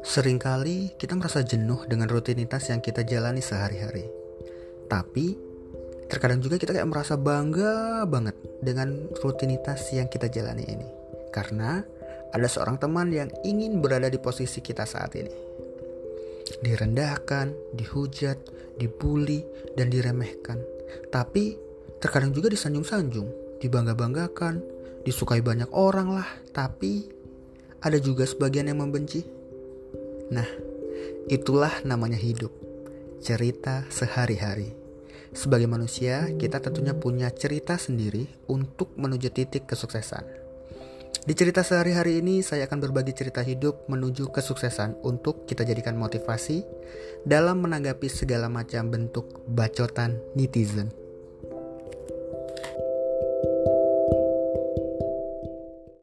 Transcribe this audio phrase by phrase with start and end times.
[0.00, 4.08] Seringkali kita merasa jenuh dengan rutinitas yang kita jalani sehari-hari.
[4.88, 5.36] Tapi
[6.08, 8.32] terkadang juga kita kayak merasa bangga banget
[8.64, 10.88] dengan rutinitas yang kita jalani ini.
[11.30, 11.84] Karena
[12.32, 15.30] ada seorang teman yang ingin berada di posisi kita saat ini.
[16.64, 18.38] Direndahkan, dihujat,
[18.80, 19.44] dibully,
[19.76, 20.58] dan diremehkan.
[21.12, 21.54] Tapi
[22.00, 24.64] terkadang juga disanjung-sanjung, dibangga-banggakan,
[25.04, 27.06] disukai banyak orang lah, tapi
[27.84, 29.39] ada juga sebagian yang membenci.
[30.30, 30.46] Nah,
[31.26, 32.54] itulah namanya hidup.
[33.18, 34.72] Cerita sehari-hari.
[35.30, 40.26] Sebagai manusia, kita tentunya punya cerita sendiri untuk menuju titik kesuksesan.
[41.20, 46.64] Di cerita sehari-hari ini, saya akan berbagi cerita hidup menuju kesuksesan untuk kita jadikan motivasi
[47.28, 50.99] dalam menanggapi segala macam bentuk bacotan netizen.